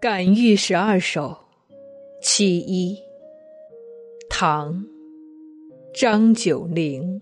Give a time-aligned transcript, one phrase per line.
[0.00, 1.36] 感遇十二首，
[2.22, 2.98] 其一，
[4.30, 4.82] 唐，
[5.92, 7.20] 张九龄。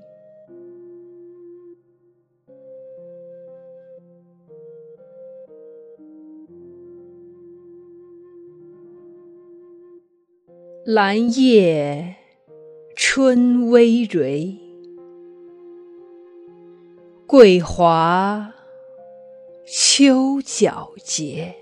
[10.84, 12.14] 兰叶
[12.94, 14.56] 春葳蕤，
[17.26, 18.54] 桂华
[19.66, 21.56] 秋皎洁。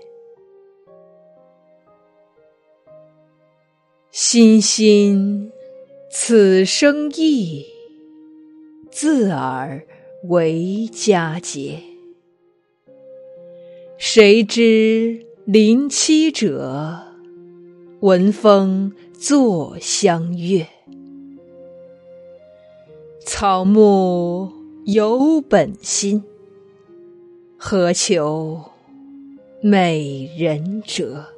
[4.19, 5.51] 欣欣，
[6.09, 7.67] 此生意，
[8.89, 9.85] 自尔
[10.23, 11.83] 为佳节。
[13.99, 16.99] 谁知林栖者，
[17.99, 20.67] 闻风坐相悦。
[23.23, 24.51] 草木
[24.85, 26.23] 有本心，
[27.55, 28.63] 何求
[29.61, 31.36] 美人折？